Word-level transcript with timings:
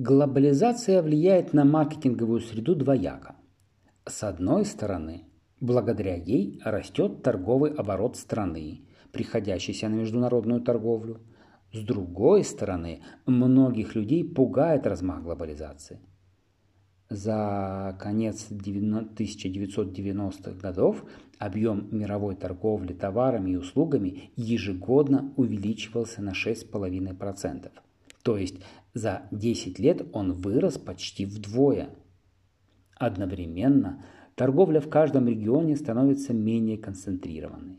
Глобализация 0.00 1.02
влияет 1.02 1.52
на 1.52 1.64
маркетинговую 1.64 2.38
среду 2.38 2.76
двояко. 2.76 3.34
С 4.06 4.22
одной 4.22 4.64
стороны, 4.64 5.24
благодаря 5.58 6.14
ей 6.14 6.60
растет 6.64 7.24
торговый 7.24 7.72
оборот 7.72 8.16
страны, 8.16 8.82
приходящийся 9.10 9.88
на 9.88 9.96
международную 9.96 10.60
торговлю. 10.60 11.18
С 11.72 11.80
другой 11.80 12.44
стороны, 12.44 13.02
многих 13.26 13.96
людей 13.96 14.22
пугает 14.22 14.86
размах 14.86 15.24
глобализации. 15.24 15.98
За 17.10 17.96
конец 17.98 18.52
1990-х 18.52 20.52
годов 20.60 21.04
объем 21.40 21.88
мировой 21.90 22.36
торговли 22.36 22.92
товарами 22.92 23.50
и 23.50 23.56
услугами 23.56 24.30
ежегодно 24.36 25.32
увеличивался 25.36 26.22
на 26.22 26.34
6,5%. 26.34 27.72
То 28.28 28.36
есть 28.36 28.56
за 28.92 29.22
10 29.30 29.78
лет 29.78 30.06
он 30.12 30.34
вырос 30.34 30.76
почти 30.76 31.24
вдвое. 31.24 31.88
Одновременно 32.94 34.04
торговля 34.34 34.80
в 34.82 34.90
каждом 34.90 35.28
регионе 35.28 35.76
становится 35.76 36.34
менее 36.34 36.76
концентрированной. 36.76 37.78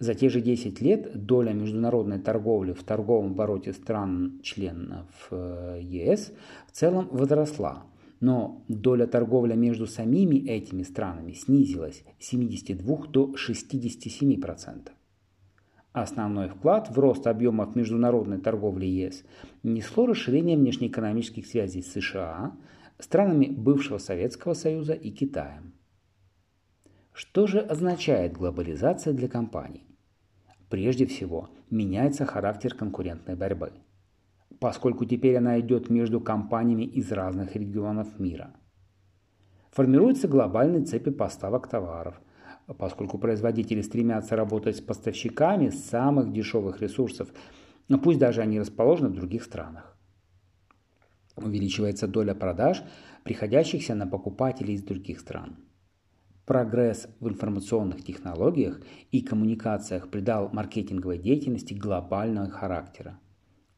За 0.00 0.14
те 0.14 0.28
же 0.28 0.40
10 0.40 0.80
лет 0.80 1.12
доля 1.14 1.52
международной 1.52 2.18
торговли 2.18 2.72
в 2.72 2.82
торговом 2.82 3.34
обороте 3.34 3.72
стран-членов 3.72 5.06
э, 5.30 5.78
ЕС 5.80 6.32
в 6.66 6.72
целом 6.72 7.06
возросла, 7.12 7.84
но 8.18 8.64
доля 8.66 9.06
торговли 9.06 9.54
между 9.54 9.86
самими 9.86 10.38
этими 10.38 10.82
странами 10.82 11.34
снизилась 11.34 12.02
с 12.18 12.26
72 12.30 13.06
до 13.06 13.32
67%. 13.36 14.88
Основной 15.92 16.48
вклад 16.48 16.90
в 16.90 16.98
рост 16.98 17.26
объемов 17.26 17.74
международной 17.74 18.38
торговли 18.38 18.86
ЕС 18.86 19.24
несло 19.62 20.06
расширение 20.06 20.56
внешнеэкономических 20.56 21.46
связей 21.46 21.82
с 21.82 21.92
США, 21.92 22.52
странами 22.98 23.46
бывшего 23.46 23.98
Советского 23.98 24.54
Союза 24.54 24.92
и 24.92 25.10
Китаем. 25.10 25.72
Что 27.12 27.46
же 27.46 27.60
означает 27.60 28.34
глобализация 28.34 29.12
для 29.12 29.28
компаний? 29.28 29.88
Прежде 30.68 31.06
всего, 31.06 31.48
меняется 31.70 32.26
характер 32.26 32.74
конкурентной 32.74 33.34
борьбы, 33.34 33.72
поскольку 34.60 35.06
теперь 35.06 35.36
она 35.36 35.58
идет 35.58 35.88
между 35.88 36.20
компаниями 36.20 36.84
из 36.84 37.10
разных 37.10 37.56
регионов 37.56 38.18
мира. 38.18 38.54
Формируются 39.70 40.28
глобальные 40.28 40.84
цепи 40.84 41.10
поставок 41.10 41.68
товаров, 41.68 42.20
поскольку 42.74 43.18
производители 43.18 43.82
стремятся 43.82 44.36
работать 44.36 44.76
с 44.76 44.80
поставщиками 44.80 45.70
самых 45.70 46.32
дешевых 46.32 46.80
ресурсов, 46.80 47.28
но 47.88 47.98
пусть 47.98 48.18
даже 48.18 48.42
они 48.42 48.60
расположены 48.60 49.08
в 49.08 49.14
других 49.14 49.42
странах. 49.42 49.96
Увеличивается 51.36 52.08
доля 52.08 52.34
продаж, 52.34 52.82
приходящихся 53.24 53.94
на 53.94 54.06
покупателей 54.06 54.74
из 54.74 54.82
других 54.82 55.20
стран– 55.20 55.56
Прогресс 56.48 57.06
в 57.20 57.28
информационных 57.28 58.02
технологиях 58.02 58.80
и 59.10 59.20
коммуникациях 59.20 60.08
придал 60.08 60.48
маркетинговой 60.50 61.18
деятельности 61.18 61.74
глобального 61.74 62.48
характера. 62.48 63.20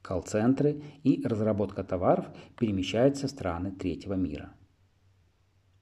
Колл-центры 0.03 0.81
и 1.03 1.21
разработка 1.27 1.83
товаров 1.83 2.27
перемещаются 2.57 3.27
в 3.27 3.31
страны 3.31 3.73
третьего 3.73 4.15
мира. 4.15 4.55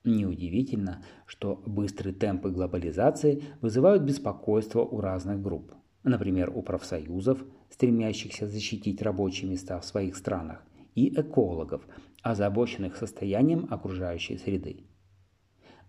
Неудивительно, 0.05 1.03
что 1.27 1.63
быстрые 1.67 2.15
темпы 2.15 2.51
глобализации 2.51 3.43
вызывают 3.61 4.03
беспокойство 4.03 4.81
у 4.81 5.01
разных 5.01 5.43
групп. 5.43 5.75
Например, 6.05 6.51
у 6.55 6.63
профсоюзов, 6.63 7.45
стремящихся 7.71 8.47
защитить 8.47 9.03
рабочие 9.03 9.51
места 9.51 9.81
в 9.81 9.85
своих 9.85 10.17
странах, 10.17 10.63
и 10.95 11.09
экологов, 11.21 11.87
озабоченных 12.23 12.97
состоянием 12.97 13.67
окружающей 13.71 14.39
среды. 14.39 14.85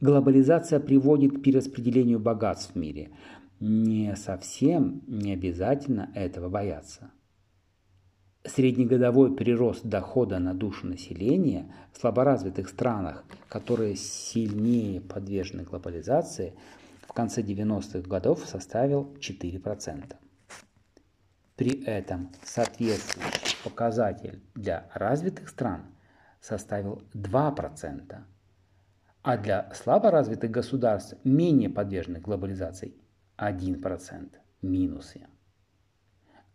Глобализация 0.02 0.80
приводит 0.80 1.34
к 1.38 1.42
перераспределению 1.42 2.20
богатств 2.20 2.74
в 2.74 2.76
мире. 2.78 3.12
Не 3.60 4.16
совсем 4.16 5.04
не 5.08 5.34
обязательно 5.34 6.12
этого 6.16 6.50
бояться. 6.50 7.12
Среднегодовой 8.56 9.36
прирост 9.36 9.86
дохода 9.86 10.40
на 10.40 10.54
душу 10.54 10.88
населения 10.88 11.74
в 11.94 12.00
слаборазвитых 12.00 12.70
странах, 12.70 13.24
которые 13.48 13.96
сильнее 13.96 15.02
подвержены 15.02 15.64
глобализации, 15.64 16.54
в 17.08 17.14
конце 17.14 17.42
90-х 17.42 18.08
годов 18.08 18.46
составил 18.46 19.14
4%. 19.20 20.16
При 21.56 21.84
этом 21.84 22.32
соответствующий 22.44 23.58
показатель 23.64 24.42
для 24.56 24.90
развитых 24.94 25.50
стран 25.50 25.86
составил 26.42 27.04
2% 27.14 28.24
а 29.22 29.38
для 29.38 29.72
слаборазвитых 29.74 30.50
государств, 30.50 31.16
менее 31.24 31.70
подверженных 31.70 32.22
глобализации, 32.24 32.96
1% 33.38 34.30
минусы. 34.62 35.28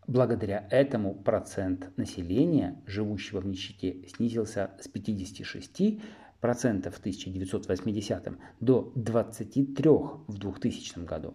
Благодаря 0.06 0.66
этому 0.70 1.14
процент 1.14 1.96
населения, 1.96 2.82
живущего 2.86 3.40
в 3.40 3.46
нищете, 3.46 4.06
снизился 4.08 4.70
с 4.80 4.88
56% 4.88 6.00
в 6.42 6.98
1980 6.98 8.28
до 8.60 8.92
23% 8.96 10.24
в 10.26 10.38
2000 10.38 11.04
году. 11.04 11.34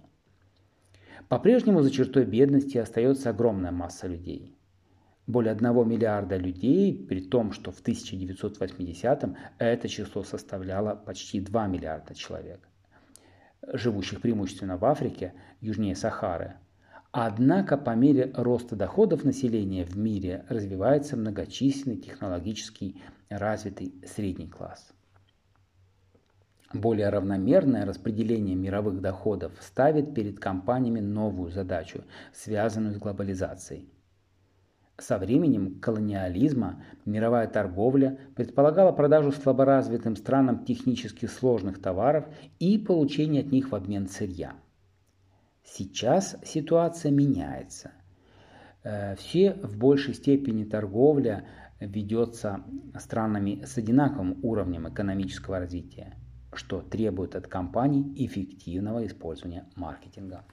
По-прежнему 1.28 1.82
за 1.82 1.92
чертой 1.92 2.26
бедности 2.26 2.78
остается 2.78 3.30
огромная 3.30 3.72
масса 3.72 4.08
людей– 4.08 4.56
более 5.30 5.52
1 5.52 5.88
миллиарда 5.88 6.38
людей, 6.38 7.06
при 7.08 7.22
том, 7.22 7.52
что 7.52 7.72
в 7.72 7.84
1980-м 7.84 9.38
это 9.60 9.88
число 9.88 10.24
составляло 10.24 10.96
почти 10.96 11.40
2 11.40 11.68
миллиарда 11.68 12.16
человек, 12.16 12.68
живущих 13.62 14.22
преимущественно 14.22 14.78
в 14.78 14.86
Африке, 14.86 15.36
южнее 15.62 15.96
Сахары. 15.96 16.56
Однако 17.12 17.78
по 17.78 17.96
мере 17.96 18.32
роста 18.36 18.76
доходов 18.76 19.24
населения 19.24 19.84
в 19.84 19.98
мире 19.98 20.46
развивается 20.48 21.18
многочисленный 21.18 21.98
технологически 21.98 23.02
развитый 23.30 23.96
средний 24.06 24.48
класс. 24.48 24.92
Более 26.72 27.10
равномерное 27.10 27.86
распределение 27.86 28.56
мировых 28.56 29.02
доходов 29.02 29.54
ставит 29.60 30.14
перед 30.14 30.40
компаниями 30.40 31.00
новую 31.00 31.52
задачу, 31.52 32.04
связанную 32.32 32.94
с 32.94 32.98
глобализацией– 32.98 33.92
со 35.00 35.18
временем 35.18 35.80
колониализма 35.80 36.84
мировая 37.06 37.48
торговля 37.48 38.20
предполагала 38.36 38.92
продажу 38.92 39.32
слаборазвитым 39.32 40.18
странам 40.18 40.66
технически 40.66 41.26
сложных 41.26 41.82
товаров 41.82 42.26
и 42.60 42.78
получение 42.78 43.42
от 43.42 43.52
них 43.52 43.72
в 43.72 43.76
обмен 43.76 44.10
сырья. 44.10 44.56
Сейчас 45.64 46.38
ситуация 46.44 47.12
меняется. 47.12 47.92
Э, 48.84 49.16
все 49.16 49.54
в 49.54 49.78
большей 49.78 50.14
степени 50.14 50.64
торговля 50.64 51.48
ведется 51.80 52.64
странами 52.98 53.64
с 53.64 53.78
одинаковым 53.78 54.40
уровнем 54.44 54.90
экономического 54.90 55.60
развития, 55.60 56.18
что 56.54 56.82
требует 56.82 57.36
от 57.36 57.48
компаний 57.48 58.14
эффективного 58.18 59.06
использования 59.06 59.68
маркетинга. 59.76 60.44